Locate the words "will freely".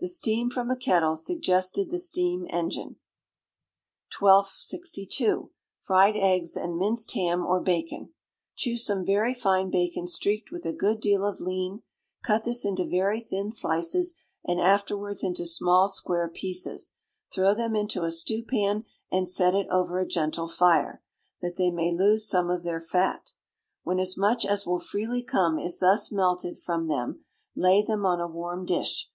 24.66-25.22